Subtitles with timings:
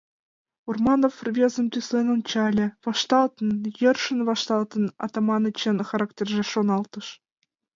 [0.69, 3.49] Урманов рвезым тӱслен ончале: «Вашталтын,
[3.81, 7.07] йӧршын вашталтын Атаманычын характерже»,— шоналтыш.